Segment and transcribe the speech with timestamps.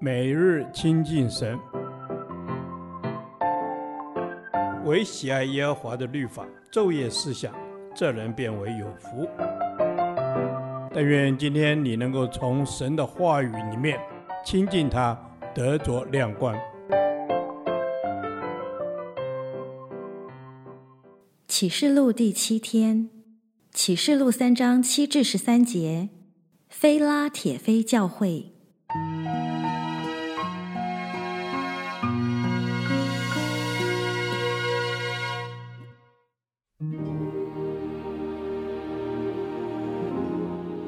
[0.00, 1.58] 每日亲近神，
[4.84, 7.54] 唯喜爱耶和华的律法，昼夜思想，
[7.94, 9.28] 这人便为有福。
[10.92, 13.98] 但愿今天你能够从神的话语里面
[14.44, 15.18] 亲近他，
[15.54, 16.56] 得着亮光。
[21.48, 23.08] 启示录第七天，
[23.72, 26.10] 启示录三章七至十三节，
[26.68, 28.53] 非拉铁非教会。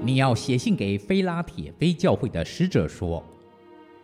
[0.06, 3.20] 你要写信给非拉铁非教会的使者说：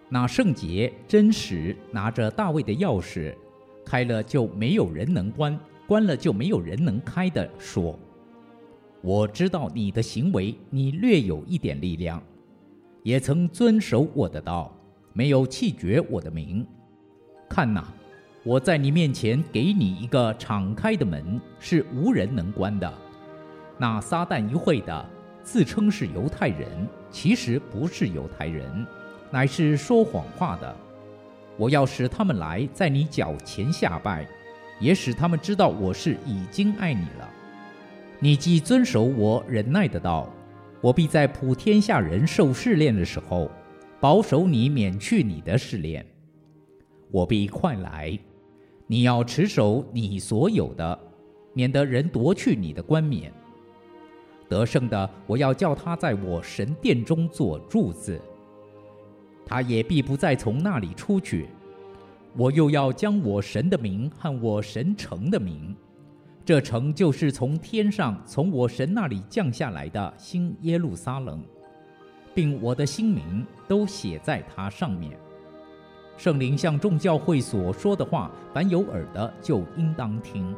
[0.09, 3.33] 那圣洁真实拿着大卫的钥匙，
[3.87, 5.57] 开了就没有人能关，
[5.87, 7.97] 关了就没有人能开的说：
[9.01, 12.21] 我知道你的行为，你略有一点力量，
[13.05, 14.77] 也曾遵守我的道，
[15.13, 16.67] 没有弃绝我的名。
[17.49, 17.95] 看哪，
[18.43, 22.93] 我在你面前给你一个敞开的门，是无人能关的。
[23.79, 25.11] 那撒旦一会的。
[25.43, 26.69] 自称是犹太人，
[27.11, 28.87] 其实不是犹太人，
[29.31, 30.77] 乃是说谎话的。
[31.57, 34.27] 我要使他们来，在你脚前下拜，
[34.81, 37.29] 也使他们知道我是已经爱你了。
[38.19, 40.33] 你既遵守我忍耐的道，
[40.81, 43.51] 我必在普天下人受试炼的时候，
[44.01, 46.07] 保守你免去你的试炼。
[47.11, 48.19] 我必快来，
[48.87, 50.99] 你要持守你所有的，
[51.53, 53.33] 免得人夺去你的冠冕。
[54.53, 58.21] 得胜的，我要叫他在我神殿中做柱子，
[59.47, 61.49] 他也必不再从那里出去。
[62.37, 65.75] 我又要将我神的名和我神城的名，
[66.45, 71.43] 这城就是从天上从我神那里降下来的新耶路撒冷，
[72.35, 75.17] 并我的新名都写在它上面。
[76.19, 80.55] 圣灵向众教会所说的话，凡有耳的就应当听。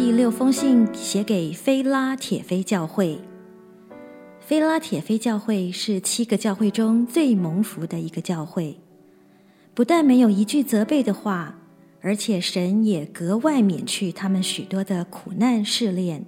[0.00, 3.18] 第六封信写给菲拉铁非教会。
[4.38, 8.78] 菲拉铁非教会是七个教会中最蒙福的一个教会，
[9.74, 11.58] 不但没有一句责备的话，
[12.00, 16.24] 而且神也格外免去他们许多的苦难试炼。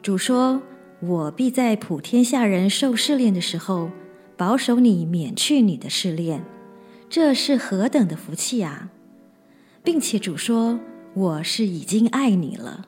[0.00, 0.62] 主说
[1.02, 3.90] ：“我必在普天下人受试炼的时候，
[4.36, 6.44] 保守你免去你的试炼。”
[7.10, 8.90] 这是何等的福气啊！
[9.82, 10.78] 并且主说。
[11.12, 12.86] 我是已经爱你了，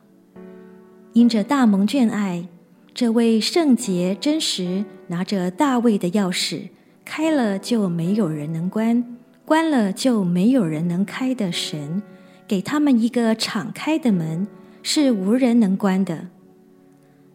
[1.13, 2.47] 因着大蒙眷爱，
[2.95, 6.69] 这位圣洁真实拿着大卫的钥匙，
[7.05, 12.01] 开了就没有人能关，关了就没有人能开的神，
[12.47, 14.47] 给他们一个敞开的门，
[14.85, 16.29] 是无人能关的。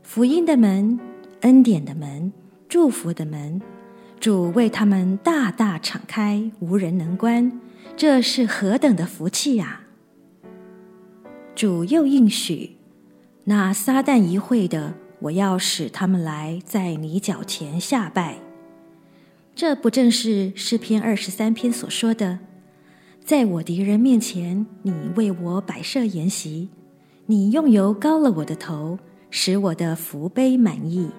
[0.03, 0.97] 福音的门，
[1.41, 2.31] 恩典的门，
[2.69, 3.61] 祝福的门，
[4.21, 7.51] 主为他们大大敞开，无人能关，
[7.97, 9.81] 这是何等的福气呀！
[11.57, 12.77] 主又应许，
[13.45, 18.37] 那撒旦一会的，我要使他们来，在你脚前下拜。
[19.55, 22.37] 这不正是诗篇二十三篇所说的？
[23.25, 26.69] 在我敌人面前，你为我摆设筵席，
[27.25, 28.99] 你用油膏了我的头，
[29.31, 31.09] 使我的福杯满溢。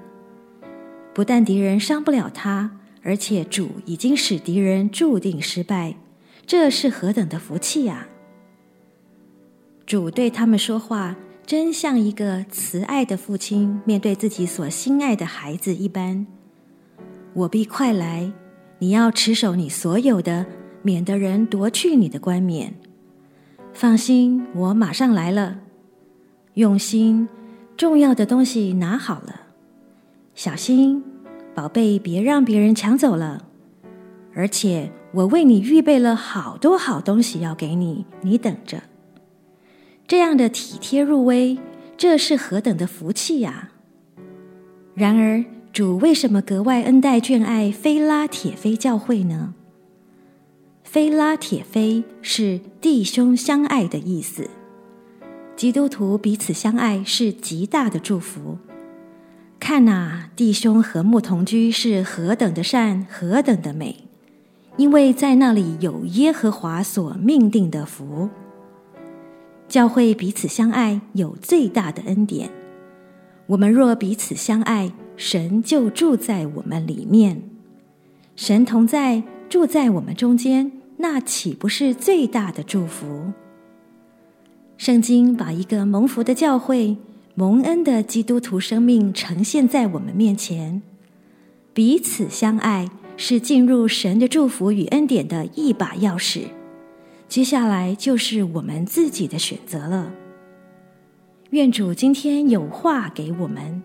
[1.12, 5.96] 不但敌人伤不了他，而且主已经使敌人注定失败。
[6.46, 8.06] 这是何等的福气呀！
[9.88, 11.16] 主对他们说话，
[11.46, 16.26] 真像一个慈爱的父亲面对自己所心爱的孩子一般。
[17.32, 18.30] 我必快来，
[18.80, 20.44] 你要持守你所有的，
[20.82, 22.74] 免得人夺去你的冠冕。
[23.72, 25.60] 放心，我马上来了。
[26.52, 27.26] 用心，
[27.74, 29.40] 重要的东西拿好了。
[30.34, 31.02] 小心，
[31.54, 33.46] 宝贝，别让别人抢走了。
[34.34, 38.82] 而且，我为你预备了好多好东西要给你，你等着。
[40.08, 41.58] 这样的体贴入微，
[41.98, 43.68] 这是何等的福气呀！
[44.94, 49.52] 然而，主为什么格外恩待眷爱非拉铁非教会呢？
[50.82, 54.48] 非拉铁非是弟兄相爱的意思。
[55.54, 58.56] 基督徒彼此相爱是极大的祝福。
[59.60, 64.04] 看哪，弟兄和睦同居是何等的善，何等的美！
[64.78, 68.30] 因为在那里有耶和华所命定的福。
[69.68, 72.50] 教会彼此相爱有最大的恩典。
[73.46, 77.42] 我们若彼此相爱，神就住在我们里面。
[78.34, 83.32] 神同在，住在我们中间，那岂不是最大的祝福？
[84.76, 86.96] 圣经把一个蒙福的教会
[87.34, 90.80] 蒙恩的基督徒生命呈现在我们面前。
[91.74, 96.42] 彼此相爱是进入神的祝福与恩典的一把钥匙。
[97.28, 100.10] 接下来就是我们自己的选择了。
[101.50, 103.82] 愿主今天有话给我们，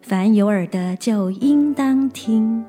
[0.00, 2.64] 凡有耳的就应当听。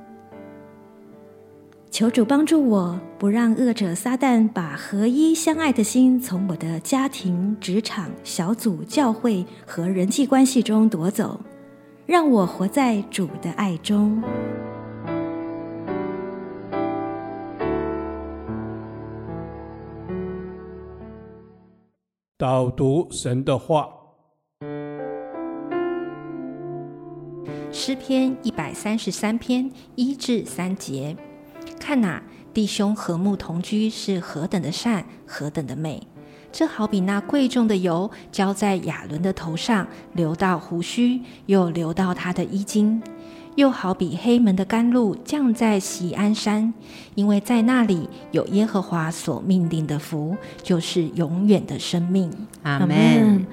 [1.91, 11.39] 求主帮助我，不让恶者撒旦把合一相爱的心从我的家庭、职场、小组、教会和人际关系中夺走，
[12.05, 14.21] 让我活在主的爱中。
[22.39, 23.89] 导读神的话，
[27.69, 31.17] 诗篇一百三十三篇一至三节。
[31.77, 36.01] 看哪，弟兄和睦同居是何等的善，何等的美！
[36.49, 43.01] 这好比那贵重的油浇在亚伦的头上，流到胡须，又流到他的衣襟；
[43.59, 46.73] 又好比黑门的甘露降在喜安山，
[47.13, 50.33] 因为在那里有耶和华所命定的福，
[50.63, 52.31] 就是永远的生命。
[52.63, 53.45] 阿门。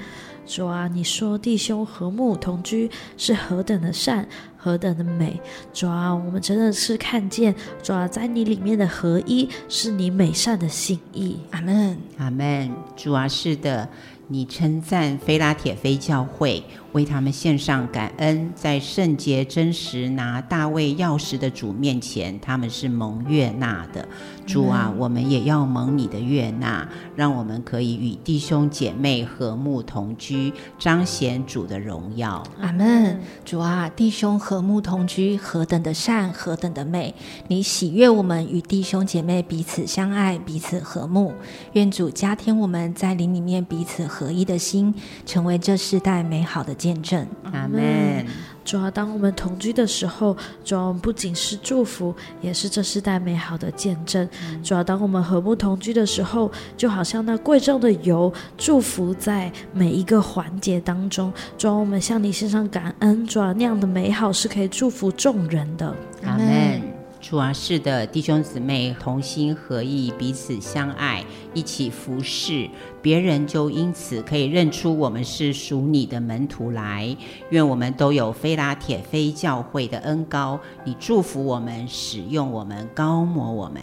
[0.47, 4.25] 主啊，你说弟兄和睦同居是何等的善，
[4.57, 5.41] 何等的美！
[5.73, 7.53] 主啊，我们真的是看见
[7.83, 11.37] 主啊，在你里面的合一是你美善的心意。
[11.51, 12.71] 阿门，阿门。
[12.95, 13.89] 主啊，是的，
[14.29, 16.63] 你称赞菲拉铁非教会。
[16.97, 24.09] 为他们献上感恩，在圣洁真实拿大卫钥匙的主面前，他们是蒙悦纳的。
[24.47, 32.43] 主啊，我们也要蒙你的悦纳，让我们可以与弟兄姐妹和睦同居，彰显主的荣耀。
[32.61, 33.21] 阿门。
[33.45, 37.15] 主啊，弟兄和睦同居，何等的善，何等的美！
[37.49, 41.35] 你喜悦我们与弟兄姐妹彼此相爱，彼此和睦。
[41.75, 44.95] 愿主加添我们在灵里面彼此合一的心，
[45.27, 48.25] 成为这世代美好的见证，阿门。
[48.65, 54.29] 主要，当我们同居的时候，主啊，不仅是祝福，也是这世代美好的见证。
[54.63, 61.33] 主要，当我们和睦同居的时候，就好像那贵重的油，祝福在每一个环节当中。
[61.59, 63.27] 主啊，我们向你献上感恩。
[63.27, 65.93] 主要，那样的美好是可以祝福众人的。
[66.25, 66.86] 阿门。
[67.29, 72.71] 主啊，是的，弟兄姊妹同心合意，彼此相爱，一起服侍
[73.03, 77.17] 别人，就因此可以认出我们是属你的门徒来。
[77.51, 83.83] 愿我们都有非拉铁非教会的恩高，你祝福我们，使用我们，高摩我们。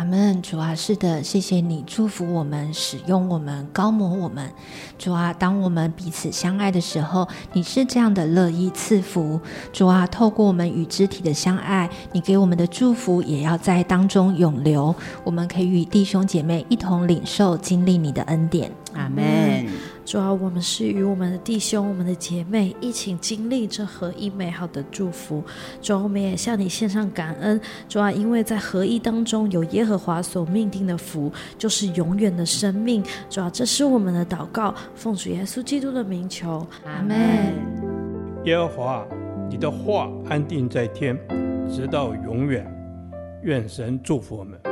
[0.00, 4.50] 阿门，主啊，是的，谢谢你祝福我们，使用我们，高摩我们。
[4.98, 9.38] 主啊，当我们彼此相爱的时候，你是这样的乐意赐福。
[9.74, 14.94] 主啊，透过我们与肢体的相爱，你给我们的祝福也要在当中永留。
[15.22, 18.72] 我们可以与弟兄姐妹一同领受、经历你的恩典。
[18.94, 19.66] 阿门。
[20.04, 25.42] 主啊，我们是与我们的弟兄、我们的姐妹一起经历这合一美好的祝福。
[25.80, 27.60] 主啊，我们也向你献上感恩。
[27.88, 33.04] 主啊，因为在合一当中有耶和华所命定的福，就是永远的生命。
[33.28, 37.16] 主啊，这是我们的祷告，奉主耶稣基督的名求，阿门。
[38.44, 39.06] 耶和华，
[39.48, 41.16] 你的话安定在天，
[41.70, 42.66] 直到永远。
[43.42, 44.69] 愿神祝福我们。